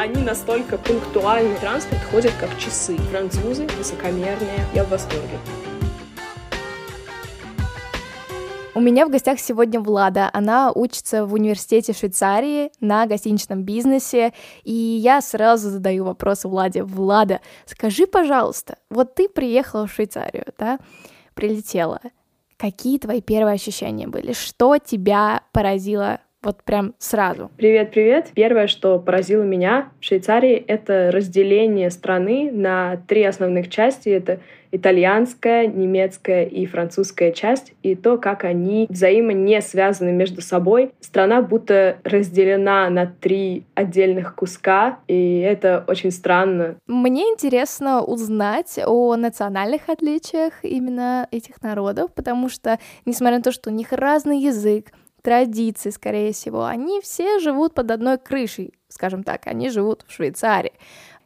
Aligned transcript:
Они 0.00 0.22
настолько 0.22 0.78
пунктуальный 0.78 1.58
транспорт 1.58 2.00
ходят 2.10 2.32
как 2.40 2.56
часы. 2.58 2.96
Французы 3.10 3.66
высокомерные. 3.76 4.64
Я 4.74 4.84
в 4.84 4.88
восторге. 4.88 5.38
У 8.74 8.80
меня 8.80 9.04
в 9.04 9.10
гостях 9.10 9.38
сегодня 9.38 9.78
Влада. 9.78 10.30
Она 10.32 10.72
учится 10.72 11.26
в 11.26 11.34
университете 11.34 11.92
Швейцарии 11.92 12.72
на 12.80 13.04
гостиничном 13.04 13.62
бизнесе. 13.64 14.32
И 14.64 14.72
я 14.72 15.20
сразу 15.20 15.68
задаю 15.68 16.06
вопрос 16.06 16.44
Владе. 16.44 16.82
Влада, 16.82 17.42
скажи, 17.66 18.06
пожалуйста, 18.06 18.78
вот 18.88 19.14
ты 19.14 19.28
приехала 19.28 19.86
в 19.86 19.92
Швейцарию, 19.92 20.46
да, 20.56 20.78
прилетела. 21.34 22.00
Какие 22.56 22.98
твои 22.98 23.20
первые 23.20 23.56
ощущения 23.56 24.08
были? 24.08 24.32
Что 24.32 24.78
тебя 24.78 25.42
поразило 25.52 26.20
вот 26.42 26.62
прям 26.62 26.94
сразу. 26.98 27.50
Привет, 27.56 27.90
привет. 27.90 28.30
Первое, 28.34 28.66
что 28.66 28.98
поразило 28.98 29.42
меня 29.42 29.90
в 30.00 30.04
Швейцарии, 30.04 30.54
это 30.54 31.10
разделение 31.12 31.90
страны 31.90 32.50
на 32.50 32.96
три 33.06 33.24
основных 33.24 33.68
части. 33.68 34.08
Это 34.08 34.40
итальянская, 34.72 35.66
немецкая 35.66 36.44
и 36.44 36.64
французская 36.64 37.32
часть, 37.32 37.74
и 37.82 37.94
то, 37.94 38.18
как 38.18 38.44
они 38.44 38.86
взаимо 38.88 39.32
не 39.32 39.60
связаны 39.60 40.12
между 40.12 40.40
собой. 40.40 40.92
Страна 41.00 41.42
будто 41.42 41.98
разделена 42.04 42.88
на 42.88 43.06
три 43.06 43.64
отдельных 43.74 44.34
куска, 44.34 45.00
и 45.08 45.40
это 45.40 45.84
очень 45.88 46.10
странно. 46.10 46.76
Мне 46.86 47.24
интересно 47.24 48.02
узнать 48.02 48.78
о 48.86 49.16
национальных 49.16 49.88
отличиях 49.88 50.52
именно 50.62 51.26
этих 51.30 51.60
народов, 51.62 52.14
потому 52.14 52.48
что, 52.48 52.78
несмотря 53.04 53.38
на 53.38 53.42
то, 53.42 53.52
что 53.52 53.70
у 53.70 53.72
них 53.72 53.92
разный 53.92 54.38
язык, 54.38 54.92
традиции, 55.22 55.90
скорее 55.90 56.32
всего. 56.32 56.64
Они 56.64 57.00
все 57.00 57.38
живут 57.38 57.74
под 57.74 57.90
одной 57.90 58.18
крышей, 58.18 58.74
скажем 58.88 59.22
так, 59.22 59.46
они 59.46 59.70
живут 59.70 60.04
в 60.06 60.12
Швейцарии. 60.12 60.72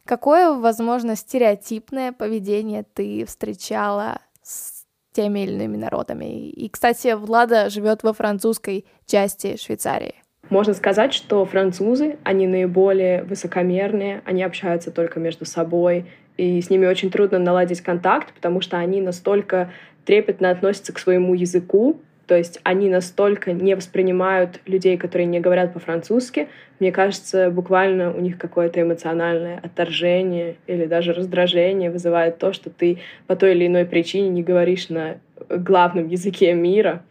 Какое, 0.05 0.53
возможно, 0.53 1.15
стереотипное 1.15 2.11
поведение 2.11 2.85
ты 2.93 3.25
встречала 3.25 4.19
с 4.43 4.85
теми 5.13 5.39
или 5.39 5.53
иными 5.53 5.77
народами? 5.77 6.49
И, 6.49 6.69
кстати, 6.69 7.13
Влада 7.15 7.69
живет 7.69 8.03
во 8.03 8.13
французской 8.13 8.85
части 9.07 9.57
Швейцарии. 9.57 10.15
Можно 10.49 10.75
сказать, 10.75 11.11
что 11.13 11.43
французы, 11.45 12.19
они 12.23 12.45
наиболее 12.45 13.23
высокомерные, 13.23 14.21
они 14.25 14.43
общаются 14.43 14.91
только 14.91 15.19
между 15.19 15.45
собой, 15.45 16.05
и 16.37 16.61
с 16.61 16.69
ними 16.69 16.85
очень 16.85 17.09
трудно 17.09 17.39
наладить 17.39 17.81
контакт, 17.81 18.33
потому 18.33 18.61
что 18.61 18.77
они 18.77 19.01
настолько 19.01 19.71
трепетно 20.05 20.51
относятся 20.51 20.93
к 20.93 20.99
своему 20.99 21.33
языку, 21.33 21.99
то 22.27 22.35
есть 22.35 22.59
они 22.63 22.89
настолько 22.89 23.53
не 23.53 23.75
воспринимают 23.75 24.59
людей, 24.65 24.97
которые 24.97 25.27
не 25.27 25.39
говорят 25.39 25.73
по-французски. 25.73 26.47
Мне 26.79 26.91
кажется, 26.91 27.51
буквально 27.51 28.11
у 28.11 28.19
них 28.19 28.37
какое-то 28.37 28.81
эмоциональное 28.81 29.59
отторжение 29.61 30.55
или 30.65 30.85
даже 30.85 31.13
раздражение 31.13 31.91
вызывает 31.91 32.39
то, 32.39 32.51
что 32.51 32.69
ты 32.69 32.97
по 33.27 33.35
той 33.35 33.51
или 33.51 33.67
иной 33.67 33.85
причине 33.85 34.29
не 34.29 34.43
говоришь 34.43 34.89
на 34.89 35.17
главном 35.49 36.07
языке 36.07 36.53
мира. 36.53 37.03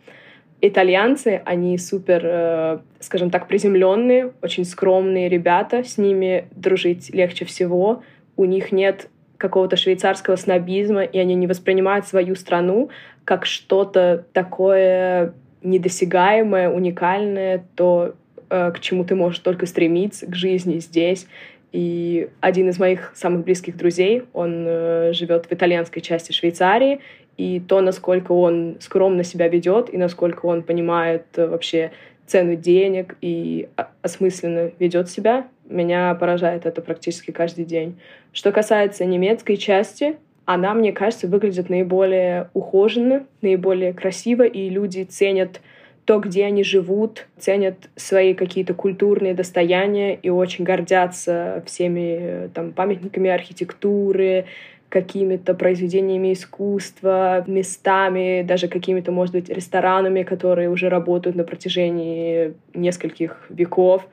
Итальянцы, 0.61 1.43
они 1.45 1.77
супер, 1.79 2.23
э, 2.25 2.79
скажем 2.99 3.31
так, 3.31 3.49
приземленные, 3.49 4.33
очень 4.41 4.65
скромные 4.65 5.29
ребята, 5.29 5.85
с 5.85 5.99
ними 5.99 6.49
дружить 6.53 7.11
легче 7.15 7.45
всего. 7.45 8.03
У 8.37 8.47
них 8.47 8.73
нет 8.73 9.09
какого-то 9.45 9.77
швейцарского 9.77 10.37
снобизма, 10.37 11.03
и 11.03 11.19
они 11.19 11.35
не 11.35 11.47
воспринимают 11.47 12.07
свою 12.07 12.35
страну 12.35 12.89
как 13.27 13.45
что-то 13.45 14.25
такое 14.33 15.35
недосягаемое, 15.63 16.71
уникальное, 16.71 17.67
то, 17.75 18.15
э, 18.49 18.73
к 18.73 18.81
чему 18.81 19.05
ты 19.05 19.15
можешь 19.15 19.41
только 19.41 19.67
стремиться, 19.67 20.25
к 20.25 20.35
жизни 20.35 20.79
здесь. 20.79 21.27
И 21.73 22.31
один 22.41 22.71
из 22.71 22.79
моих 22.79 23.13
самых 23.15 23.45
близких 23.45 23.77
друзей, 23.77 24.23
он 24.33 24.65
э, 24.67 25.13
живет 25.13 25.45
в 25.45 25.53
итальянской 25.53 26.01
части 26.01 26.33
Швейцарии, 26.33 27.01
и 27.37 27.61
то, 27.61 27.83
насколько 27.83 28.33
он 28.33 28.77
скромно 28.81 29.25
себя 29.25 29.49
ведет, 29.49 29.93
и 29.93 29.99
насколько 29.99 30.47
он 30.47 30.63
понимает 30.63 31.27
э, 31.37 31.47
вообще 31.47 31.91
цену 32.27 32.57
денег 32.57 33.17
и 33.21 33.69
осмысленно 34.03 34.71
ведет 34.79 35.11
себя, 35.11 35.49
меня 35.69 36.15
поражает 36.15 36.67
это 36.67 36.83
практически 36.83 37.31
каждый 37.31 37.65
день. 37.65 37.99
Что 38.33 38.53
касается 38.53 39.05
немецкой 39.05 39.57
части, 39.57 40.17
она, 40.45 40.75
мне 40.75 40.93
кажется, 40.93 41.27
выглядит 41.27 41.71
наиболее 41.71 42.51
ухоженно, 42.53 43.25
наиболее 43.41 43.93
красиво, 43.93 44.43
и 44.43 44.69
люди 44.69 45.05
ценят 45.05 45.61
то, 46.05 46.19
где 46.19 46.45
они 46.45 46.65
живут, 46.65 47.27
ценят 47.39 47.77
свои 47.97 48.35
какие-то 48.35 48.75
культурные 48.75 49.33
достояния 49.33 50.15
и 50.15 50.29
очень 50.29 50.65
гордятся 50.65 51.63
всеми 51.67 52.51
там, 52.53 52.73
памятниками 52.73 53.31
архитектуры, 53.31 54.45
какими-то 54.95 55.55
произведениями 55.55 56.35
искусства, 56.35 57.43
местами, 57.49 58.43
даже 58.43 58.69
какими-то, 58.69 59.11
может 59.11 59.35
быть, 59.35 59.49
ресторанами, 59.49 60.23
которые 60.23 60.71
уже 60.71 60.89
работают 60.89 61.35
на 61.35 61.43
протяжении 61.43 62.55
нескольких 62.75 63.45
веков. 63.49 64.07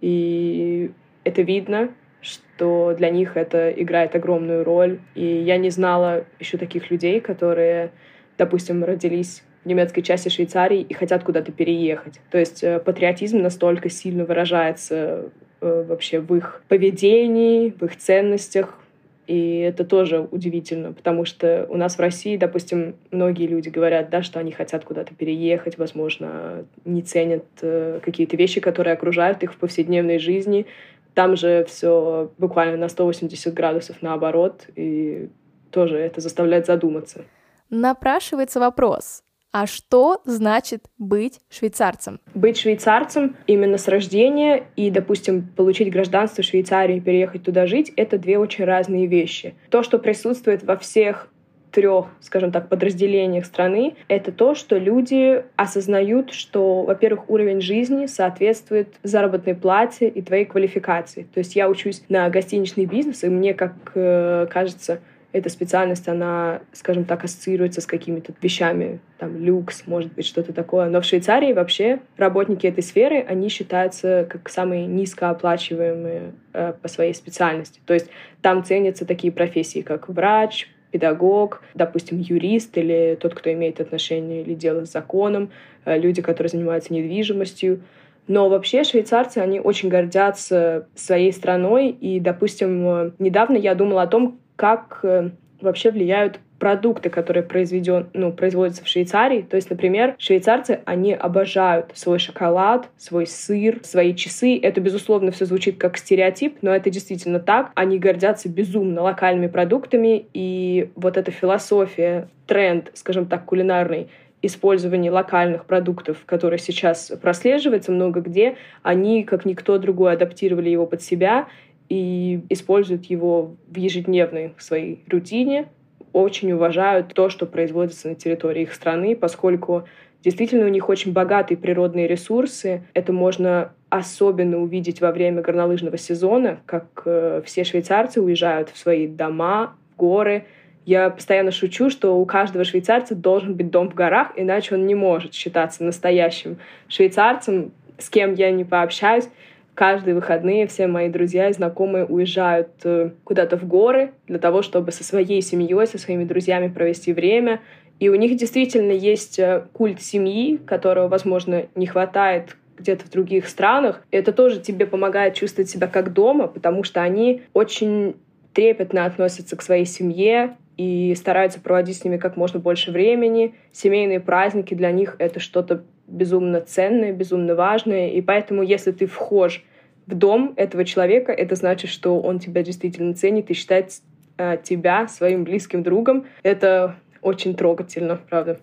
И 0.00 0.90
это 1.22 1.42
видно, 1.42 1.90
что 2.20 2.96
для 2.98 3.10
них 3.10 3.36
это 3.36 3.70
играет 3.70 4.16
огромную 4.16 4.64
роль. 4.64 4.98
И 5.14 5.24
я 5.24 5.56
не 5.56 5.70
знала 5.70 6.24
еще 6.40 6.58
таких 6.58 6.90
людей, 6.90 7.20
которые, 7.20 7.92
допустим, 8.36 8.82
родились 8.82 9.44
в 9.62 9.68
немецкой 9.68 10.02
части 10.02 10.30
Швейцарии 10.30 10.80
и 10.80 10.94
хотят 10.94 11.22
куда-то 11.22 11.52
переехать. 11.52 12.20
То 12.32 12.38
есть 12.38 12.64
э, 12.64 12.80
патриотизм 12.80 13.38
настолько 13.38 13.88
сильно 13.88 14.24
выражается 14.24 15.30
э, 15.60 15.84
вообще 15.88 16.18
в 16.18 16.34
их 16.34 16.64
поведении, 16.66 17.70
в 17.70 17.84
их 17.84 17.96
ценностях, 17.96 18.80
и 19.26 19.58
это 19.58 19.84
тоже 19.84 20.28
удивительно, 20.30 20.92
потому 20.92 21.24
что 21.24 21.66
у 21.70 21.76
нас 21.76 21.96
в 21.96 22.00
России, 22.00 22.36
допустим, 22.36 22.96
многие 23.10 23.46
люди 23.46 23.68
говорят, 23.68 24.10
да, 24.10 24.22
что 24.22 24.38
они 24.38 24.52
хотят 24.52 24.84
куда-то 24.84 25.14
переехать, 25.14 25.78
возможно, 25.78 26.66
не 26.84 27.02
ценят 27.02 27.44
э, 27.62 28.00
какие-то 28.02 28.36
вещи, 28.36 28.60
которые 28.60 28.92
окружают 28.92 29.42
их 29.42 29.54
в 29.54 29.56
повседневной 29.56 30.18
жизни. 30.18 30.66
Там 31.14 31.36
же 31.36 31.64
все 31.68 32.30
буквально 32.38 32.76
на 32.76 32.88
180 32.88 33.54
градусов 33.54 34.02
наоборот, 34.02 34.66
и 34.76 35.30
тоже 35.70 35.96
это 35.96 36.20
заставляет 36.20 36.66
задуматься. 36.66 37.24
Напрашивается 37.70 38.60
вопрос, 38.60 39.22
а 39.54 39.68
что 39.68 40.20
значит 40.24 40.86
быть 40.98 41.38
швейцарцем? 41.48 42.18
Быть 42.34 42.58
швейцарцем 42.58 43.36
именно 43.46 43.78
с 43.78 43.86
рождения 43.86 44.64
и, 44.74 44.90
допустим, 44.90 45.46
получить 45.56 45.92
гражданство 45.92 46.42
Швейцарии 46.42 46.96
и 46.96 47.00
переехать 47.00 47.44
туда 47.44 47.68
жить— 47.68 47.92
это 47.96 48.18
две 48.18 48.36
очень 48.36 48.64
разные 48.64 49.06
вещи. 49.06 49.54
То, 49.70 49.84
что 49.84 50.00
присутствует 50.00 50.64
во 50.64 50.76
всех 50.76 51.28
трех, 51.70 52.06
скажем 52.20 52.50
так, 52.50 52.68
подразделениях 52.68 53.44
страны, 53.44 53.94
это 54.08 54.32
то, 54.32 54.56
что 54.56 54.76
люди 54.76 55.44
осознают, 55.54 56.32
что, 56.32 56.82
во-первых, 56.82 57.30
уровень 57.30 57.60
жизни 57.60 58.06
соответствует 58.06 58.88
заработной 59.04 59.54
плате 59.54 60.08
и 60.08 60.20
твоей 60.20 60.46
квалификации. 60.46 61.28
То 61.32 61.38
есть 61.38 61.54
я 61.54 61.68
учусь 61.68 62.02
на 62.08 62.28
гостиничный 62.28 62.86
бизнес, 62.86 63.22
и 63.22 63.28
мне, 63.28 63.54
как 63.54 63.74
э, 63.94 64.46
кажется, 64.50 65.00
эта 65.34 65.48
специальность, 65.48 66.06
она, 66.06 66.60
скажем 66.72 67.04
так, 67.04 67.24
ассоциируется 67.24 67.80
с 67.80 67.86
какими-то 67.86 68.32
вещами, 68.40 69.00
там, 69.18 69.36
люкс, 69.36 69.82
может 69.86 70.12
быть, 70.12 70.24
что-то 70.26 70.52
такое. 70.52 70.88
Но 70.88 71.00
в 71.00 71.04
Швейцарии 71.04 71.52
вообще 71.52 71.98
работники 72.16 72.68
этой 72.68 72.84
сферы, 72.84 73.18
они 73.28 73.48
считаются 73.48 74.28
как 74.30 74.48
самые 74.48 74.86
низкооплачиваемые 74.86 76.34
э, 76.52 76.74
по 76.80 76.86
своей 76.86 77.14
специальности. 77.14 77.80
То 77.84 77.94
есть 77.94 78.10
там 78.42 78.62
ценятся 78.62 79.04
такие 79.04 79.32
профессии, 79.32 79.82
как 79.82 80.08
врач, 80.08 80.68
педагог, 80.92 81.62
допустим, 81.74 82.20
юрист 82.20 82.78
или 82.78 83.18
тот, 83.20 83.34
кто 83.34 83.52
имеет 83.52 83.80
отношение 83.80 84.42
или 84.42 84.54
дело 84.54 84.84
с 84.84 84.92
законом, 84.92 85.50
э, 85.84 85.98
люди, 85.98 86.22
которые 86.22 86.48
занимаются 86.50 86.94
недвижимостью. 86.94 87.82
Но 88.28 88.48
вообще 88.48 88.84
швейцарцы, 88.84 89.38
они 89.38 89.58
очень 89.58 89.88
гордятся 89.88 90.86
своей 90.94 91.32
страной. 91.32 91.88
И, 91.88 92.20
допустим, 92.20 92.86
э, 92.86 93.10
недавно 93.18 93.56
я 93.56 93.74
думала 93.74 94.02
о 94.02 94.06
том, 94.06 94.38
как 94.56 95.00
э, 95.02 95.30
вообще 95.60 95.90
влияют 95.90 96.40
продукты, 96.58 97.10
которые 97.10 97.42
произведен, 97.42 98.08
ну, 98.14 98.32
производятся 98.32 98.84
в 98.84 98.88
Швейцарии. 98.88 99.42
То 99.42 99.56
есть, 99.56 99.68
например, 99.68 100.14
швейцарцы, 100.18 100.80
они 100.86 101.12
обожают 101.12 101.90
свой 101.94 102.18
шоколад, 102.18 102.88
свой 102.96 103.26
сыр, 103.26 103.80
свои 103.82 104.14
часы. 104.14 104.58
Это, 104.58 104.80
безусловно, 104.80 105.30
все 105.30 105.44
звучит 105.44 105.76
как 105.78 105.98
стереотип, 105.98 106.58
но 106.62 106.74
это 106.74 106.90
действительно 106.90 107.40
так. 107.40 107.70
Они 107.74 107.98
гордятся 107.98 108.48
безумно 108.48 109.02
локальными 109.02 109.48
продуктами, 109.48 110.26
и 110.32 110.90
вот 110.94 111.16
эта 111.16 111.30
философия, 111.30 112.28
тренд, 112.46 112.90
скажем 112.94 113.26
так, 113.26 113.44
кулинарный, 113.44 114.08
использование 114.40 115.10
локальных 115.10 115.64
продуктов, 115.64 116.18
который 116.26 116.58
сейчас 116.58 117.12
прослеживается 117.20 117.92
много 117.92 118.20
где, 118.20 118.56
они, 118.82 119.24
как 119.24 119.44
никто 119.44 119.78
другой, 119.78 120.12
адаптировали 120.12 120.68
его 120.68 120.86
под 120.86 121.02
себя 121.02 121.48
и 121.94 122.40
используют 122.48 123.04
его 123.04 123.54
в 123.68 123.76
ежедневной 123.76 124.54
своей 124.58 125.04
рутине, 125.08 125.68
очень 126.12 126.50
уважают 126.52 127.14
то, 127.14 127.28
что 127.28 127.46
производится 127.46 128.08
на 128.08 128.14
территории 128.14 128.62
их 128.62 128.74
страны, 128.74 129.14
поскольку 129.16 129.84
Действительно, 130.24 130.64
у 130.64 130.70
них 130.70 130.88
очень 130.88 131.12
богатые 131.12 131.58
природные 131.58 132.08
ресурсы. 132.08 132.82
Это 132.94 133.12
можно 133.12 133.74
особенно 133.90 134.56
увидеть 134.56 135.02
во 135.02 135.12
время 135.12 135.42
горнолыжного 135.42 135.98
сезона, 135.98 136.60
как 136.64 137.02
э, 137.04 137.42
все 137.44 137.62
швейцарцы 137.62 138.22
уезжают 138.22 138.70
в 138.70 138.78
свои 138.78 139.06
дома, 139.06 139.76
в 139.92 139.96
горы. 139.98 140.46
Я 140.86 141.10
постоянно 141.10 141.50
шучу, 141.50 141.90
что 141.90 142.18
у 142.18 142.24
каждого 142.24 142.64
швейцарца 142.64 143.14
должен 143.14 143.54
быть 143.54 143.70
дом 143.70 143.90
в 143.90 143.94
горах, 143.94 144.32
иначе 144.34 144.76
он 144.76 144.86
не 144.86 144.94
может 144.94 145.34
считаться 145.34 145.84
настоящим 145.84 146.56
швейцарцем, 146.88 147.72
с 147.98 148.08
кем 148.08 148.32
я 148.32 148.50
не 148.50 148.64
пообщаюсь. 148.64 149.28
Каждые 149.74 150.14
выходные 150.14 150.68
все 150.68 150.86
мои 150.86 151.08
друзья 151.08 151.48
и 151.48 151.52
знакомые 151.52 152.04
уезжают 152.04 152.68
э, 152.84 153.10
куда-то 153.24 153.56
в 153.56 153.66
горы 153.66 154.12
для 154.28 154.38
того, 154.38 154.62
чтобы 154.62 154.92
со 154.92 155.02
своей 155.02 155.42
семьей, 155.42 155.86
со 155.86 155.98
своими 155.98 156.24
друзьями 156.24 156.68
провести 156.68 157.12
время, 157.12 157.60
и 157.98 158.08
у 158.08 158.14
них 158.14 158.36
действительно 158.36 158.92
есть 158.92 159.38
э, 159.38 159.64
культ 159.72 160.00
семьи, 160.00 160.58
которого, 160.58 161.08
возможно, 161.08 161.66
не 161.74 161.86
хватает 161.86 162.56
где-то 162.76 163.06
в 163.06 163.10
других 163.10 163.48
странах. 163.48 164.02
Это 164.12 164.32
тоже 164.32 164.60
тебе 164.60 164.86
помогает 164.86 165.34
чувствовать 165.34 165.70
себя 165.70 165.88
как 165.88 166.12
дома, 166.12 166.46
потому 166.46 166.84
что 166.84 167.02
они 167.02 167.42
очень 167.52 168.16
трепетно 168.52 169.06
относятся 169.06 169.56
к 169.56 169.62
своей 169.62 169.86
семье 169.86 170.56
и 170.76 171.14
стараются 171.16 171.60
проводить 171.60 171.98
с 171.98 172.04
ними 172.04 172.16
как 172.16 172.36
можно 172.36 172.60
больше 172.60 172.90
времени. 172.90 173.54
Семейные 173.72 174.20
праздники 174.20 174.74
для 174.74 174.90
них— 174.90 175.16
это 175.18 175.40
что-то 175.40 175.84
безумно 176.06 176.60
ценное, 176.60 177.12
безумно 177.12 177.54
важное. 177.54 178.10
И 178.10 178.20
поэтому, 178.20 178.62
если 178.62 178.92
ты 178.92 179.06
вхож 179.06 179.64
в 180.06 180.14
дом 180.14 180.54
этого 180.56 180.84
человека, 180.84 181.32
это 181.32 181.54
значит, 181.54 181.90
что 181.90 182.20
он 182.20 182.38
тебя 182.38 182.62
действительно 182.62 183.14
ценит 183.14 183.50
и 183.50 183.54
считает 183.54 183.92
э, 184.36 184.58
тебя 184.62 185.08
своим 185.08 185.44
близким 185.44 185.82
другом. 185.82 186.26
Это 186.42 186.96
очень 187.22 187.54
трогательно, 187.54 188.20
правда. 188.28 188.60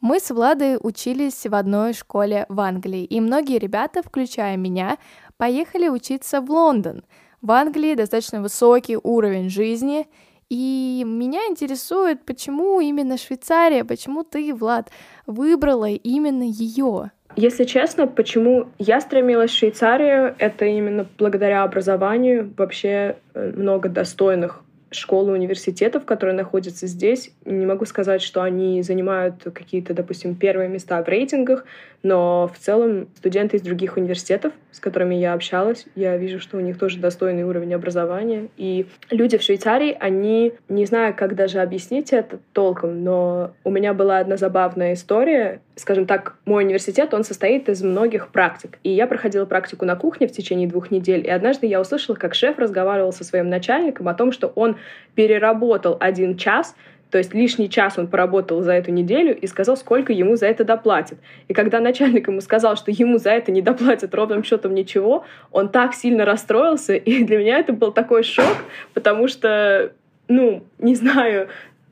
Мы 0.00 0.18
с 0.18 0.30
Владой 0.30 0.78
учились 0.80 1.46
в 1.46 1.54
одной 1.54 1.92
школе 1.92 2.46
в 2.48 2.58
Англии, 2.60 3.04
и 3.04 3.20
многие 3.20 3.58
ребята, 3.58 4.02
включая 4.02 4.56
меня, 4.56 4.96
поехали 5.36 5.88
учиться 5.88 6.40
в 6.40 6.50
Лондон. 6.50 7.04
В 7.42 7.50
Англии 7.50 7.94
достаточно 7.94 8.40
высокий 8.40 8.96
уровень 8.96 9.50
жизни, 9.50 10.06
и 10.50 11.04
меня 11.06 11.46
интересует, 11.48 12.24
почему 12.26 12.80
именно 12.80 13.16
Швейцария, 13.16 13.84
почему 13.84 14.24
ты, 14.24 14.52
Влад, 14.52 14.90
выбрала 15.26 15.88
именно 15.88 16.42
ее? 16.42 17.12
Если 17.36 17.64
честно, 17.64 18.08
почему 18.08 18.66
я 18.78 19.00
стремилась 19.00 19.52
в 19.52 19.56
Швейцарию, 19.56 20.34
это 20.38 20.64
именно 20.64 21.06
благодаря 21.16 21.62
образованию. 21.62 22.52
Вообще 22.56 23.16
э, 23.34 23.52
много 23.56 23.88
достойных 23.88 24.62
школы, 24.90 25.32
университетов, 25.32 26.04
которые 26.04 26.34
находятся 26.34 26.86
здесь. 26.86 27.32
Не 27.44 27.66
могу 27.66 27.84
сказать, 27.84 28.22
что 28.22 28.42
они 28.42 28.82
занимают 28.82 29.36
какие-то, 29.54 29.94
допустим, 29.94 30.34
первые 30.34 30.68
места 30.68 31.02
в 31.02 31.08
рейтингах, 31.08 31.64
но 32.02 32.50
в 32.52 32.58
целом 32.58 33.08
студенты 33.16 33.58
из 33.58 33.62
других 33.62 33.96
университетов, 33.96 34.52
с 34.72 34.80
которыми 34.80 35.14
я 35.14 35.34
общалась, 35.34 35.86
я 35.94 36.16
вижу, 36.16 36.40
что 36.40 36.56
у 36.56 36.60
них 36.60 36.78
тоже 36.78 36.98
достойный 36.98 37.44
уровень 37.44 37.74
образования. 37.74 38.48
И 38.56 38.86
люди 39.10 39.36
в 39.36 39.42
Швейцарии, 39.42 39.96
они, 40.00 40.54
не 40.68 40.86
знаю, 40.86 41.14
как 41.14 41.34
даже 41.34 41.60
объяснить 41.60 42.12
это 42.12 42.38
толком, 42.52 43.04
но 43.04 43.52
у 43.64 43.70
меня 43.70 43.92
была 43.92 44.18
одна 44.18 44.36
забавная 44.36 44.94
история. 44.94 45.60
Скажем 45.76 46.06
так, 46.06 46.36
мой 46.44 46.64
университет, 46.64 47.12
он 47.14 47.24
состоит 47.24 47.68
из 47.68 47.82
многих 47.82 48.28
практик. 48.28 48.78
И 48.82 48.90
я 48.90 49.06
проходила 49.06 49.44
практику 49.44 49.84
на 49.84 49.96
кухне 49.96 50.26
в 50.26 50.32
течение 50.32 50.68
двух 50.68 50.90
недель, 50.90 51.26
и 51.26 51.30
однажды 51.30 51.66
я 51.66 51.80
услышала, 51.80 52.16
как 52.16 52.34
шеф 52.34 52.58
разговаривал 52.58 53.12
со 53.12 53.24
своим 53.24 53.48
начальником 53.50 54.08
о 54.08 54.14
том, 54.14 54.32
что 54.32 54.48
он 54.48 54.76
переработал 55.14 55.96
один 56.00 56.36
час, 56.36 56.74
то 57.10 57.18
есть 57.18 57.34
лишний 57.34 57.68
час 57.68 57.98
он 57.98 58.06
поработал 58.06 58.62
за 58.62 58.72
эту 58.72 58.92
неделю 58.92 59.36
и 59.36 59.46
сказал, 59.46 59.76
сколько 59.76 60.12
ему 60.12 60.36
за 60.36 60.46
это 60.46 60.64
доплатят. 60.64 61.18
И 61.48 61.54
когда 61.54 61.80
начальник 61.80 62.28
ему 62.28 62.40
сказал, 62.40 62.76
что 62.76 62.90
ему 62.90 63.18
за 63.18 63.30
это 63.30 63.50
не 63.50 63.62
доплатят 63.62 64.14
ровным 64.14 64.44
счетом 64.44 64.74
ничего, 64.74 65.24
он 65.50 65.68
так 65.70 65.94
сильно 65.94 66.24
расстроился, 66.24 66.94
и 66.94 67.24
для 67.24 67.38
меня 67.38 67.58
это 67.58 67.72
был 67.72 67.92
такой 67.92 68.22
шок, 68.22 68.56
потому 68.94 69.26
что, 69.26 69.92
ну, 70.28 70.62
не 70.78 70.94
знаю, 70.94 71.48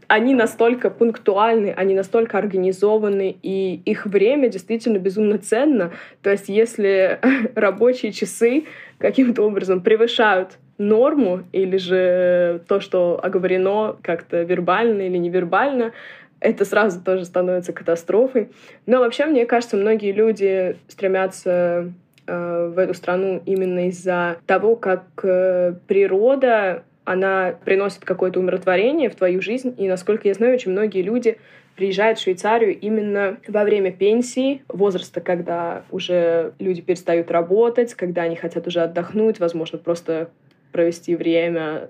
они 0.06 0.34
настолько 0.34 0.88
пунктуальны, 0.88 1.74
они 1.76 1.94
настолько 1.94 2.38
организованы, 2.38 3.36
и 3.42 3.82
их 3.84 4.06
время 4.06 4.48
действительно 4.48 4.98
безумно 4.98 5.38
ценно. 5.38 5.92
То 6.22 6.30
есть 6.30 6.48
если 6.48 7.20
рабочие 7.54 8.12
часы 8.12 8.64
каким-то 8.98 9.42
образом 9.42 9.82
превышают 9.82 10.58
норму 10.78 11.42
или 11.52 11.76
же 11.76 12.62
то, 12.68 12.80
что 12.80 13.20
оговорено 13.22 13.96
как-то 14.02 14.42
вербально 14.42 15.02
или 15.02 15.18
невербально, 15.18 15.92
это 16.40 16.64
сразу 16.64 17.02
тоже 17.02 17.24
становится 17.24 17.72
катастрофой. 17.72 18.50
Но 18.86 19.00
вообще, 19.00 19.26
мне 19.26 19.44
кажется, 19.44 19.76
многие 19.76 20.12
люди 20.12 20.76
стремятся 20.86 21.92
э, 22.26 22.72
в 22.74 22.78
эту 22.78 22.94
страну 22.94 23.42
именно 23.44 23.88
из-за 23.88 24.38
того, 24.46 24.76
как 24.76 25.04
э, 25.24 25.74
природа, 25.88 26.84
она 27.04 27.54
приносит 27.64 28.04
какое-то 28.04 28.38
умиротворение 28.38 29.10
в 29.10 29.16
твою 29.16 29.40
жизнь. 29.42 29.74
И, 29.78 29.88
насколько 29.88 30.28
я 30.28 30.34
знаю, 30.34 30.54
очень 30.54 30.72
многие 30.72 31.02
люди 31.02 31.38
приезжают 31.74 32.18
в 32.18 32.22
Швейцарию 32.22 32.78
именно 32.78 33.38
во 33.46 33.64
время 33.64 33.92
пенсии, 33.92 34.62
возраста, 34.68 35.20
когда 35.20 35.84
уже 35.90 36.52
люди 36.58 36.82
перестают 36.82 37.30
работать, 37.30 37.94
когда 37.94 38.22
они 38.22 38.36
хотят 38.36 38.66
уже 38.66 38.80
отдохнуть, 38.80 39.38
возможно, 39.38 39.78
просто 39.78 40.30
провести 40.72 41.16
время 41.16 41.88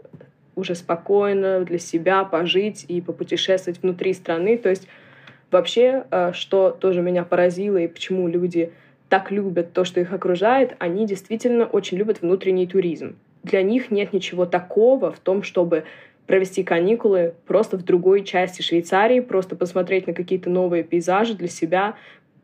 уже 0.56 0.74
спокойно 0.74 1.60
для 1.64 1.78
себя, 1.78 2.24
пожить 2.24 2.84
и 2.88 3.00
попутешествовать 3.00 3.80
внутри 3.82 4.12
страны. 4.12 4.58
То 4.58 4.68
есть 4.70 4.88
вообще, 5.50 6.04
э, 6.10 6.32
что 6.32 6.70
тоже 6.70 7.00
меня 7.00 7.24
поразило 7.24 7.76
и 7.76 7.86
почему 7.86 8.28
люди 8.28 8.72
так 9.08 9.30
любят 9.30 9.72
то, 9.72 9.84
что 9.84 10.00
их 10.00 10.12
окружает, 10.12 10.76
они 10.78 11.06
действительно 11.06 11.64
очень 11.64 11.96
любят 11.96 12.20
внутренний 12.20 12.66
туризм. 12.66 13.16
Для 13.42 13.62
них 13.62 13.90
нет 13.90 14.12
ничего 14.12 14.44
такого 14.44 15.12
в 15.12 15.18
том, 15.18 15.42
чтобы 15.42 15.84
провести 16.26 16.62
каникулы 16.62 17.34
просто 17.46 17.78
в 17.78 17.84
другой 17.84 18.22
части 18.22 18.60
Швейцарии, 18.60 19.20
просто 19.20 19.56
посмотреть 19.56 20.06
на 20.06 20.12
какие-то 20.12 20.50
новые 20.50 20.84
пейзажи 20.84 21.34
для 21.34 21.48
себя, 21.48 21.94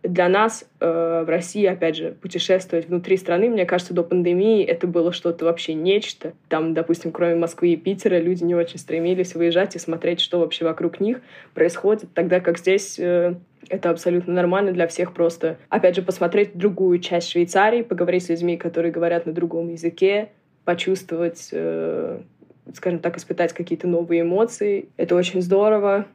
для 0.05 0.29
нас 0.29 0.69
э, 0.81 1.25
в 1.27 1.29
России, 1.29 1.65
опять 1.65 1.97
же, 1.97 2.13
путешествовать 2.21 2.89
внутри 2.89 3.17
страны, 3.17 3.49
мне 3.49 3.65
кажется, 3.65 3.95
до 3.95 4.03
пандемии 4.03 4.63
это 4.63 4.87
было 4.87 5.13
что-то 5.13 5.47
вообще 5.47 5.73
нечто. 5.73 6.35
Там, 6.49 6.75
допустим, 6.75 7.11
кроме 7.11 7.37
Москвы 7.37 7.73
и 7.73 7.77
Питера, 7.77 8.19
люди 8.19 8.45
не 8.45 8.55
очень 8.55 8.79
стремились 8.79 9.35
выезжать 9.35 9.77
и 9.77 9.79
смотреть, 9.79 10.21
что 10.21 10.41
вообще 10.41 10.67
вокруг 10.67 11.01
них 11.01 11.21
происходит, 11.55 12.05
тогда 12.13 12.41
как 12.41 12.59
здесь 12.59 12.99
э, 12.99 13.35
это 13.71 13.91
абсолютно 13.91 14.35
нормально 14.35 14.73
для 14.73 14.87
всех 14.87 15.15
просто, 15.15 15.57
опять 15.71 15.97
же, 15.97 16.03
посмотреть 16.03 16.55
другую 16.55 16.99
часть 16.99 17.31
Швейцарии, 17.31 17.83
поговорить 17.83 18.25
с 18.25 18.29
людьми, 18.29 18.59
которые 18.59 18.93
говорят 18.93 19.25
на 19.25 19.33
другом 19.33 19.71
языке, 19.71 20.29
почувствовать, 20.67 21.49
э, 21.51 22.21
скажем 22.75 22.99
так, 22.99 23.17
испытать 23.17 23.55
какие-то 23.55 23.89
новые 23.89 24.21
эмоции. 24.21 24.89
Это 24.99 25.15
очень 25.15 25.41
здорово. 25.41 26.07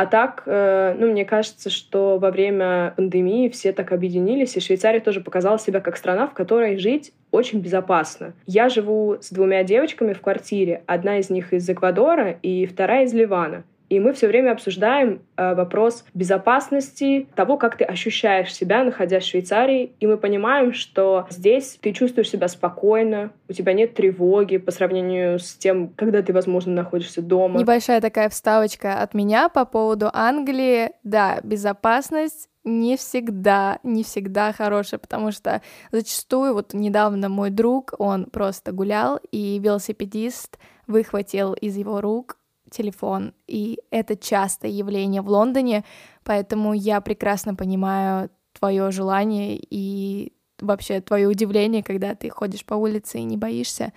А 0.00 0.06
так, 0.06 0.44
э, 0.46 0.94
ну, 0.98 1.10
мне 1.10 1.26
кажется, 1.26 1.68
что 1.68 2.16
во 2.16 2.30
время 2.30 2.94
пандемии 2.96 3.50
все 3.50 3.70
так 3.70 3.92
объединились, 3.92 4.56
и 4.56 4.60
Швейцария 4.60 5.00
тоже 5.00 5.20
показала 5.20 5.58
себя 5.58 5.80
как 5.80 5.98
страна, 5.98 6.26
в 6.26 6.32
которой 6.32 6.78
жить 6.78 7.12
очень 7.30 7.60
безопасно. 7.60 8.32
Я 8.46 8.70
живу 8.70 9.18
с 9.20 9.30
двумя 9.30 9.62
девочками 9.62 10.14
в 10.14 10.22
квартире. 10.22 10.84
Одна 10.86 11.18
из 11.18 11.28
них 11.28 11.52
из 11.52 11.68
Эквадора 11.68 12.38
и 12.42 12.64
вторая 12.64 13.04
из 13.04 13.12
Ливана. 13.12 13.62
И 13.90 13.98
мы 13.98 14.12
все 14.12 14.28
время 14.28 14.52
обсуждаем 14.52 15.20
э, 15.36 15.54
вопрос 15.54 16.04
безопасности, 16.14 17.26
того, 17.34 17.56
как 17.56 17.76
ты 17.76 17.84
ощущаешь 17.84 18.54
себя, 18.54 18.84
находясь 18.84 19.24
в 19.24 19.28
Швейцарии. 19.28 19.92
И 19.98 20.06
мы 20.06 20.16
понимаем, 20.16 20.72
что 20.72 21.26
здесь 21.28 21.76
ты 21.80 21.92
чувствуешь 21.92 22.30
себя 22.30 22.46
спокойно, 22.46 23.32
у 23.48 23.52
тебя 23.52 23.72
нет 23.72 23.94
тревоги 23.94 24.58
по 24.58 24.70
сравнению 24.70 25.40
с 25.40 25.54
тем, 25.54 25.88
когда 25.88 26.22
ты, 26.22 26.32
возможно, 26.32 26.72
находишься 26.72 27.20
дома. 27.20 27.58
Небольшая 27.58 28.00
такая 28.00 28.28
вставочка 28.28 29.02
от 29.02 29.12
меня 29.12 29.48
по 29.48 29.64
поводу 29.64 30.08
Англии. 30.12 30.92
Да, 31.02 31.40
безопасность 31.42 32.48
не 32.62 32.96
всегда, 32.96 33.80
не 33.82 34.04
всегда 34.04 34.52
хорошая, 34.52 35.00
потому 35.00 35.32
что 35.32 35.62
зачастую, 35.90 36.54
вот 36.54 36.74
недавно 36.74 37.28
мой 37.28 37.50
друг, 37.50 37.94
он 37.98 38.26
просто 38.26 38.70
гулял, 38.70 39.18
и 39.32 39.58
велосипедист 39.58 40.58
выхватил 40.86 41.54
из 41.54 41.76
его 41.76 42.00
рук 42.00 42.36
телефон, 42.70 43.34
и 43.46 43.80
это 43.90 44.16
частое 44.16 44.70
явление 44.70 45.22
в 45.22 45.28
Лондоне, 45.28 45.84
поэтому 46.24 46.72
я 46.72 47.00
прекрасно 47.00 47.54
понимаю 47.54 48.30
твое 48.58 48.90
желание 48.90 49.58
и 49.58 50.32
вообще 50.60 51.00
твое 51.00 51.26
удивление, 51.28 51.82
когда 51.82 52.14
ты 52.14 52.28
ходишь 52.30 52.64
по 52.64 52.74
улице 52.74 53.18
и 53.18 53.24
не 53.24 53.36
боишься. 53.36 53.92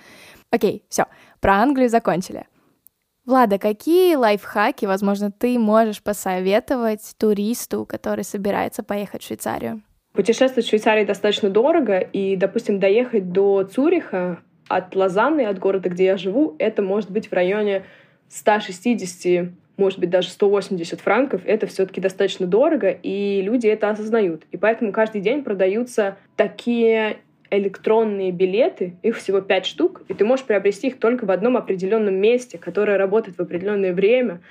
Окей, 0.49 0.85
все, 0.89 1.05
про 1.39 1.55
Англию 1.55 1.89
закончили. 1.89 2.45
Влада, 3.25 3.57
какие 3.57 4.15
лайфхаки, 4.15 4.85
возможно, 4.85 5.31
ты 5.31 5.57
можешь 5.57 6.03
посоветовать 6.03 7.15
туристу, 7.17 7.85
который 7.85 8.25
собирается 8.25 8.83
поехать 8.83 9.23
в 9.23 9.27
Швейцарию? 9.27 9.81
Путешествовать 10.13 10.65
в 10.65 10.69
Швейцарии 10.69 11.05
достаточно 11.05 11.49
дорого, 11.49 11.99
и, 11.99 12.35
допустим, 12.35 12.79
доехать 12.79 13.31
до 13.31 13.63
Цюриха 13.63 14.43
от 14.67 14.95
Лозанны, 14.95 15.45
от 15.45 15.57
города, 15.57 15.89
где 15.89 16.05
я 16.05 16.17
живу, 16.17 16.55
это 16.59 16.81
может 16.81 17.11
быть 17.11 17.29
в 17.29 17.33
районе 17.33 17.85
160 18.29 19.53
может 19.75 19.99
быть, 19.99 20.09
даже 20.11 20.29
180 20.29 21.01
франков, 21.01 21.41
это 21.45 21.65
все-таки 21.65 21.99
достаточно 21.99 22.45
дорого, 22.45 22.89
и 22.91 23.41
люди 23.41 23.67
это 23.67 23.89
осознают. 23.89 24.43
И 24.51 24.57
поэтому 24.57 24.91
каждый 24.91 25.21
день 25.21 25.43
продаются 25.43 26.17
такие 26.35 27.17
электронные 27.49 28.31
билеты, 28.31 28.95
их 29.03 29.17
всего 29.17 29.41
пять 29.41 29.65
штук, 29.65 30.01
и 30.07 30.13
ты 30.13 30.25
можешь 30.25 30.45
приобрести 30.45 30.87
их 30.87 30.99
только 30.99 31.25
в 31.25 31.31
одном 31.31 31.57
определенном 31.57 32.15
месте, 32.15 32.57
которое 32.57 32.97
работает 32.97 33.37
в 33.37 33.41
определенное 33.41 33.93
время. 33.93 34.41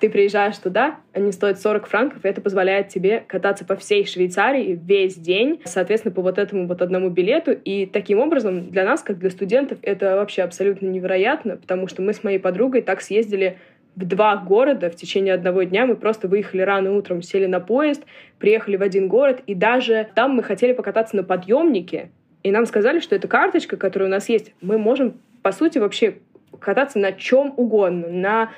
Ты 0.00 0.08
приезжаешь 0.08 0.56
туда, 0.56 0.96
они 1.12 1.30
стоят 1.30 1.60
40 1.60 1.86
франков, 1.86 2.24
и 2.24 2.28
это 2.28 2.40
позволяет 2.40 2.88
тебе 2.88 3.22
кататься 3.26 3.66
по 3.66 3.76
всей 3.76 4.06
Швейцарии 4.06 4.80
весь 4.82 5.14
день, 5.14 5.60
соответственно, 5.66 6.14
по 6.14 6.22
вот 6.22 6.38
этому 6.38 6.66
вот 6.66 6.80
одному 6.80 7.10
билету. 7.10 7.52
И 7.52 7.84
таким 7.84 8.18
образом 8.18 8.70
для 8.70 8.84
нас, 8.84 9.02
как 9.02 9.18
для 9.18 9.28
студентов, 9.28 9.78
это 9.82 10.16
вообще 10.16 10.40
абсолютно 10.40 10.86
невероятно, 10.86 11.58
потому 11.58 11.86
что 11.86 12.00
мы 12.00 12.14
с 12.14 12.24
моей 12.24 12.38
подругой 12.38 12.80
так 12.80 13.02
съездили 13.02 13.58
в 13.94 14.06
два 14.06 14.36
города 14.36 14.88
в 14.88 14.96
течение 14.96 15.34
одного 15.34 15.64
дня. 15.64 15.84
Мы 15.84 15.96
просто 15.96 16.28
выехали 16.28 16.62
рано 16.62 16.96
утром, 16.96 17.20
сели 17.20 17.46
на 17.46 17.60
поезд, 17.60 18.02
приехали 18.38 18.76
в 18.76 18.82
один 18.82 19.06
город, 19.06 19.42
и 19.46 19.54
даже 19.54 20.08
там 20.14 20.32
мы 20.32 20.42
хотели 20.42 20.72
покататься 20.72 21.14
на 21.14 21.24
подъемнике, 21.24 22.10
и 22.42 22.50
нам 22.50 22.64
сказали, 22.64 23.00
что 23.00 23.14
эта 23.14 23.28
карточка, 23.28 23.76
которая 23.76 24.08
у 24.08 24.12
нас 24.12 24.30
есть, 24.30 24.54
мы 24.62 24.78
можем, 24.78 25.20
по 25.42 25.52
сути, 25.52 25.76
вообще 25.76 26.14
кататься 26.58 26.98
на 26.98 27.12
чем 27.12 27.52
угодно. 27.56 28.08
На 28.08 28.50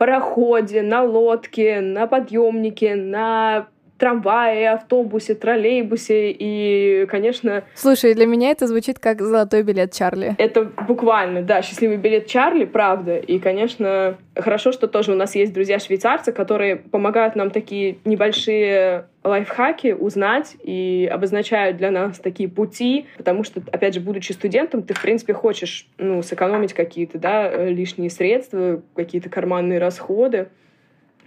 пароходе, 0.00 0.80
на 0.80 1.02
лодке, 1.02 1.82
на 1.82 2.06
подъемнике, 2.06 2.94
на 2.94 3.66
трамвае, 3.98 4.70
автобусе, 4.70 5.34
троллейбусе 5.34 6.30
и, 6.30 7.04
конечно... 7.04 7.64
Слушай, 7.74 8.14
для 8.14 8.24
меня 8.24 8.50
это 8.50 8.66
звучит 8.66 8.98
как 8.98 9.20
золотой 9.20 9.62
билет 9.62 9.92
Чарли. 9.92 10.34
Это 10.38 10.64
буквально, 10.88 11.42
да, 11.42 11.60
счастливый 11.60 11.98
билет 11.98 12.26
Чарли, 12.26 12.64
правда. 12.64 13.18
И, 13.18 13.38
конечно, 13.38 14.16
хорошо, 14.34 14.72
что 14.72 14.88
тоже 14.88 15.12
у 15.12 15.16
нас 15.16 15.34
есть 15.34 15.52
друзья-швейцарцы, 15.52 16.32
которые 16.32 16.76
помогают 16.76 17.36
нам 17.36 17.50
такие 17.50 17.98
небольшие 18.06 19.04
лайфхаки 19.22 19.92
узнать 19.92 20.56
и 20.62 21.08
обозначают 21.12 21.76
для 21.76 21.90
нас 21.90 22.18
такие 22.18 22.48
пути, 22.48 23.06
потому 23.16 23.44
что, 23.44 23.62
опять 23.70 23.94
же, 23.94 24.00
будучи 24.00 24.32
студентом, 24.32 24.82
ты, 24.82 24.94
в 24.94 25.02
принципе, 25.02 25.34
хочешь, 25.34 25.86
ну, 25.98 26.22
сэкономить 26.22 26.72
какие-то, 26.72 27.18
да, 27.18 27.66
лишние 27.66 28.10
средства, 28.10 28.82
какие-то 28.94 29.28
карманные 29.28 29.78
расходы. 29.78 30.48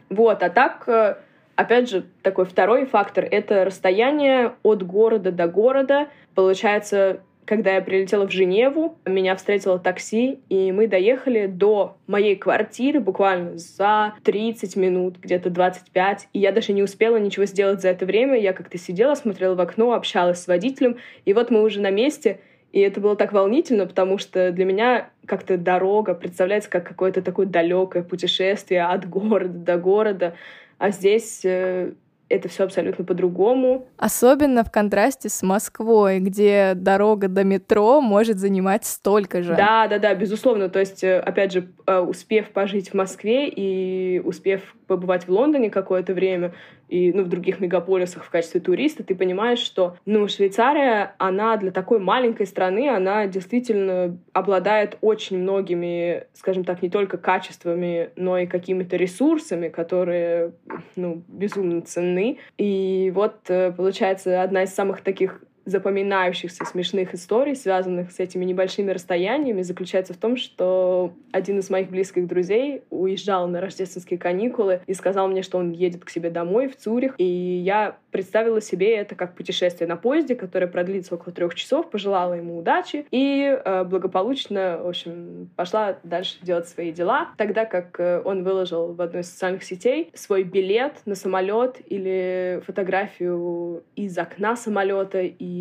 Вот, 0.10 0.44
а 0.44 0.50
так 0.50 0.84
э, 0.88 1.16
Опять 1.56 1.90
же, 1.90 2.06
такой 2.24 2.46
второй 2.46 2.86
фактор— 2.86 3.28
это 3.32 3.64
расстояние 3.64 4.56
от 4.64 4.82
города 4.84 5.32
до 5.32 5.48
города. 5.48 6.08
Получается, 6.34 7.22
когда 7.46 7.76
я 7.76 7.82
прилетела 7.82 8.28
в 8.28 8.32
Женеву, 8.32 8.98
меня 9.06 9.36
встретило 9.36 9.80
такси, 9.80 10.40
и 10.50 10.72
мы 10.72 10.88
доехали 10.88 11.48
до 11.48 11.98
моей 12.08 12.36
квартиры 12.36 13.00
буквально 13.00 13.58
за 13.58 14.14
30 14.24 14.76
минут, 14.76 15.18
где-то 15.20 15.50
25. 15.50 16.30
И 16.34 16.40
я 16.40 16.52
даже 16.52 16.74
не 16.74 16.84
успела 16.84 17.18
ничего 17.18 17.46
сделать 17.46 17.82
за 17.82 17.90
это 17.90 18.06
время. 18.06 18.40
Я 18.40 18.54
как-то 18.54 18.78
сидела, 18.78 19.16
смотрела 19.16 19.56
в 19.56 19.62
окно, 19.62 19.94
общалась 19.94 20.42
с 20.42 20.48
водителем, 20.48 20.98
и 21.26 21.34
вот 21.34 21.52
мы 21.52 21.62
уже 21.62 21.82
на 21.82 21.92
месте. 21.92 22.40
И 22.72 22.80
это 22.80 23.00
было 23.00 23.16
так 23.16 23.34
волнительно, 23.34 23.86
потому 23.86 24.18
что 24.18 24.52
для 24.52 24.66
меня 24.66 25.10
как-то 25.28 25.58
дорога 25.58 26.16
представляется 26.16 26.70
как 26.70 26.88
какое-то 26.88 27.22
такое 27.22 27.46
далекое 27.46 28.02
путешествие 28.04 28.84
от 28.84 29.08
города 29.08 29.60
до 29.60 29.78
города 29.78 30.36
а 30.84 30.92
здесь 30.92 31.46
э, 31.46 31.94
это 32.34 32.50
все 32.50 32.64
абсолютно 32.64 33.06
по-другому. 33.06 33.88
Особенно 33.98 34.64
в 34.64 34.72
контрасте 34.72 35.30
с 35.30 35.42
Москвой, 35.44 36.20
где 36.20 36.74
дорога 36.76 37.28
до 37.28 37.44
метро 37.44 38.02
может 38.02 38.40
занимать 38.40 38.86
столько 38.86 39.44
же. 39.44 39.56
Да, 39.56 39.88
да, 39.88 40.00
да, 40.00 40.14
безусловно. 40.16 40.70
То 40.70 40.80
есть, 40.80 41.04
э, 41.04 41.20
опять 41.20 41.52
же, 41.52 41.70
э, 41.86 42.00
успев 42.00 42.50
пожить 42.50 42.90
в 42.90 42.94
Москве 42.94 43.48
и 43.48 44.20
успев 44.20 44.62
побывать 44.88 45.28
в 45.28 45.32
Лондоне 45.32 45.70
какое-то 45.70 46.14
время 46.14 46.54
и 46.94 47.12
ну, 47.12 47.24
в 47.24 47.28
других 47.28 47.60
мегаполисах 47.60 48.24
в 48.24 48.30
качестве 48.30 48.62
туриста, 48.62 49.04
ты 49.04 49.16
понимаешь, 49.16 49.58
что 49.58 49.98
ну, 50.06 50.28
Швейцария, 50.28 51.16
она 51.18 51.58
для 51.58 51.72
такой 51.72 51.98
маленькой 51.98 52.46
страны, 52.46 52.88
она 52.88 53.26
действительно 53.26 54.16
обладает 54.32 55.00
очень 55.02 55.40
многими, 55.40 56.28
скажем 56.34 56.64
так, 56.64 56.84
не 56.84 56.92
только 56.92 57.18
качествами, 57.18 58.12
но 58.16 58.38
и 58.38 58.46
какими-то 58.46 58.96
ресурсами, 58.96 59.70
которые 59.70 60.54
ну, 60.96 61.24
безумно 61.28 61.82
ценны. 61.82 62.38
И 62.60 63.12
вот, 63.16 63.38
э, 63.48 63.72
получается, 63.72 64.44
одна 64.44 64.62
из 64.62 64.70
самых 64.70 65.02
таких 65.02 65.42
запоминающихся 65.66 66.66
смешных 66.66 67.14
историй, 67.14 67.56
связанных 67.56 68.12
с 68.12 68.20
этими 68.20 68.46
небольшими 68.46 68.92
расстояниями, 68.92 69.62
заключается 69.62 70.14
в 70.14 70.18
том, 70.18 70.38
что 70.38 71.14
один 71.32 71.60
из 71.60 71.70
моих 71.70 71.90
близких 71.90 72.28
друзей 72.28 72.84
уезжал 72.90 73.48
на 73.48 73.62
рождественские 73.62 74.20
каникулы 74.20 74.82
и 74.88 74.94
сказал 74.94 75.28
мне, 75.28 75.42
что 75.42 75.58
он 75.58 75.72
едет 75.72 76.04
к 76.04 76.10
себе 76.10 76.30
домой 76.30 76.68
в 76.68 76.76
Цюрих. 76.76 77.16
И 77.18 77.24
я 77.24 77.98
представила 78.12 78.62
себе 78.62 78.96
это 78.96 79.16
как 79.16 79.36
путешествие 79.36 79.88
на 79.88 79.96
поезде, 79.96 80.36
которое 80.36 80.68
продлится 80.68 81.16
около 81.16 81.34
трех 81.34 81.56
часов, 81.56 81.90
пожелала 81.90 82.34
ему 82.34 82.58
удачи 82.58 83.06
и 83.12 83.60
э, 83.64 83.84
благополучно, 83.84 84.80
в 84.84 84.88
общем, 84.88 85.50
пошла 85.56 85.98
дальше 86.04 86.38
делать 86.42 86.68
свои 86.68 86.92
дела. 86.92 87.30
Тогда 87.38 87.66
как 87.66 88.00
э, 88.00 88.22
он 88.24 88.44
выложил 88.44 88.94
в 88.94 89.02
одной 89.02 89.22
из 89.22 89.30
социальных 89.30 89.64
сетей 89.64 90.12
свой 90.14 90.44
билет 90.44 91.02
на 91.06 91.16
самолет 91.16 91.82
или 91.88 92.62
фотографию 92.66 93.84
из 93.96 94.18
окна 94.18 94.56
самолета 94.56 95.22
и 95.22 95.53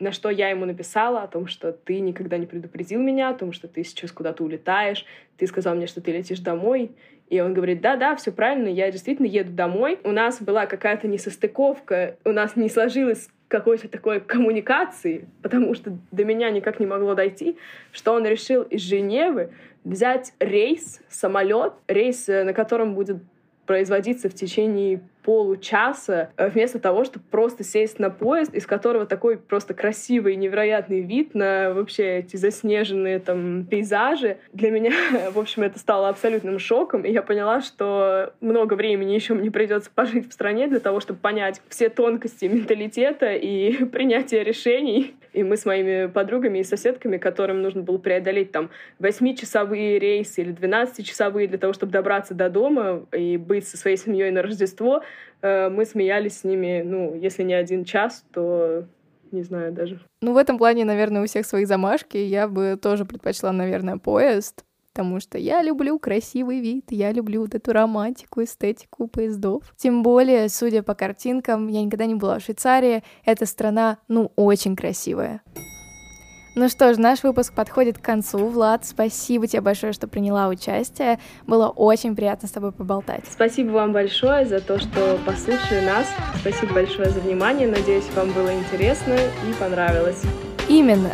на 0.00 0.12
что 0.12 0.30
я 0.30 0.50
ему 0.50 0.64
написала 0.64 1.22
о 1.22 1.28
том, 1.28 1.46
что 1.46 1.72
ты 1.72 2.00
никогда 2.00 2.38
не 2.38 2.46
предупредил 2.46 3.00
меня, 3.00 3.30
о 3.30 3.34
том, 3.34 3.52
что 3.52 3.68
ты 3.68 3.84
сейчас 3.84 4.12
куда-то 4.12 4.44
улетаешь, 4.44 5.04
ты 5.36 5.46
сказал 5.46 5.74
мне, 5.74 5.86
что 5.86 6.00
ты 6.00 6.12
летишь 6.12 6.40
домой, 6.40 6.92
и 7.28 7.40
он 7.40 7.52
говорит, 7.54 7.80
да-да, 7.80 8.16
все 8.16 8.32
правильно, 8.32 8.68
я 8.68 8.90
действительно 8.90 9.26
еду 9.26 9.52
домой. 9.52 9.98
У 10.02 10.12
нас 10.12 10.40
была 10.40 10.66
какая-то 10.66 11.08
несостыковка, 11.08 12.16
у 12.24 12.32
нас 12.32 12.56
не 12.56 12.68
сложилось 12.68 13.28
какой-то 13.48 13.88
такой 13.88 14.20
коммуникации, 14.20 15.26
потому 15.42 15.74
что 15.74 15.96
до 16.10 16.24
меня 16.24 16.50
никак 16.50 16.80
не 16.80 16.86
могло 16.86 17.14
дойти, 17.14 17.56
что 17.92 18.12
он 18.12 18.26
решил 18.26 18.62
из 18.62 18.82
Женевы 18.82 19.50
взять 19.84 20.32
рейс, 20.38 21.00
самолет, 21.08 21.72
рейс, 21.86 22.28
э, 22.28 22.44
на 22.44 22.52
котором 22.52 22.94
будет 22.94 23.18
производиться 23.66 24.28
в 24.28 24.34
течение 24.34 25.00
получаса, 25.28 26.30
э, 26.38 26.48
вместо 26.48 26.78
того, 26.78 27.04
чтобы 27.04 27.22
просто 27.30 27.62
сесть 27.62 27.98
на 27.98 28.08
поезд, 28.08 28.54
из 28.54 28.64
которого 28.64 29.04
такой 29.04 29.36
просто 29.36 29.74
красивый, 29.74 30.36
невероятный 30.36 31.02
вид 31.02 31.34
на 31.34 31.74
вообще 31.74 32.20
эти 32.20 32.36
заснеженные 32.36 33.18
там 33.18 33.66
пейзажи. 33.66 34.38
Для 34.54 34.70
меня, 34.70 34.90
в 35.34 35.38
общем, 35.38 35.64
это 35.64 35.78
стало 35.78 36.08
абсолютным 36.08 36.58
шоком, 36.58 37.02
и 37.02 37.12
я 37.12 37.20
поняла, 37.20 37.60
что 37.60 38.32
много 38.40 38.72
времени 38.72 39.12
еще 39.12 39.34
мне 39.34 39.50
придется 39.50 39.90
пожить 39.94 40.30
в 40.30 40.32
стране 40.32 40.66
для 40.66 40.80
того, 40.80 40.98
чтобы 40.98 41.20
понять 41.20 41.60
все 41.68 41.90
тонкости 41.90 42.46
менталитета 42.46 43.34
и 43.34 43.84
принятия 43.92 44.42
решений. 44.42 45.14
И 45.34 45.44
мы 45.44 45.58
с 45.58 45.66
моими 45.66 46.06
подругами 46.06 46.60
и 46.60 46.64
соседками, 46.64 47.18
которым 47.18 47.60
нужно 47.60 47.82
было 47.82 47.98
преодолеть 47.98 48.50
там 48.50 48.70
8-часовые 48.98 49.98
рейсы 49.98 50.40
или 50.40 50.54
12-часовые 50.54 51.48
для 51.48 51.58
того, 51.58 51.74
чтобы 51.74 51.92
добраться 51.92 52.32
до 52.32 52.48
дома 52.48 53.06
и 53.12 53.36
быть 53.36 53.68
со 53.68 53.76
своей 53.76 53.98
семьей 53.98 54.30
на 54.30 54.42
Рождество, 54.42 55.02
мы 55.42 55.84
смеялись 55.84 56.38
с 56.38 56.44
ними, 56.44 56.82
ну, 56.84 57.14
если 57.14 57.42
не 57.42 57.54
один 57.54 57.84
час, 57.84 58.24
то 58.32 58.84
не 59.30 59.42
знаю 59.42 59.72
даже. 59.72 60.00
Ну, 60.20 60.32
в 60.32 60.36
этом 60.36 60.58
плане, 60.58 60.84
наверное, 60.84 61.22
у 61.22 61.26
всех 61.26 61.46
свои 61.46 61.64
замашки. 61.64 62.16
Я 62.16 62.48
бы 62.48 62.78
тоже 62.80 63.04
предпочла, 63.04 63.52
наверное, 63.52 63.98
поезд, 63.98 64.64
потому 64.92 65.20
что 65.20 65.38
я 65.38 65.62
люблю 65.62 65.98
красивый 65.98 66.60
вид, 66.60 66.86
я 66.90 67.12
люблю 67.12 67.42
вот 67.42 67.54
эту 67.54 67.72
романтику, 67.72 68.42
эстетику 68.42 69.06
поездов. 69.06 69.62
Тем 69.76 70.02
более, 70.02 70.48
судя 70.48 70.82
по 70.82 70.94
картинкам, 70.94 71.68
я 71.68 71.82
никогда 71.82 72.06
не 72.06 72.14
была 72.14 72.38
в 72.38 72.42
Швейцарии, 72.42 73.04
эта 73.24 73.46
страна, 73.46 73.98
ну, 74.08 74.32
очень 74.34 74.74
красивая. 74.74 75.42
Ну 76.60 76.68
что 76.68 76.92
ж, 76.92 76.98
наш 76.98 77.22
выпуск 77.22 77.52
подходит 77.52 77.98
к 77.98 78.02
концу. 78.02 78.48
Влад, 78.48 78.84
спасибо 78.84 79.46
тебе 79.46 79.60
большое, 79.60 79.92
что 79.92 80.08
приняла 80.08 80.48
участие. 80.48 81.20
Было 81.46 81.68
очень 81.68 82.16
приятно 82.16 82.48
с 82.48 82.50
тобой 82.50 82.72
поболтать. 82.72 83.22
Спасибо 83.30 83.70
вам 83.70 83.92
большое 83.92 84.44
за 84.44 84.58
то, 84.60 84.80
что 84.80 85.20
послушали 85.24 85.86
нас. 85.86 86.08
Спасибо 86.40 86.74
большое 86.74 87.10
за 87.10 87.20
внимание. 87.20 87.68
Надеюсь, 87.68 88.06
вам 88.16 88.32
было 88.32 88.52
интересно 88.52 89.14
и 89.14 89.52
понравилось. 89.60 90.20
Именно. 90.68 91.12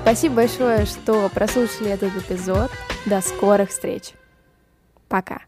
Спасибо 0.00 0.36
большое, 0.36 0.86
что 0.86 1.28
прослушали 1.28 1.90
этот 1.90 2.16
эпизод. 2.16 2.70
До 3.04 3.20
скорых 3.20 3.68
встреч. 3.68 4.12
Пока. 5.10 5.42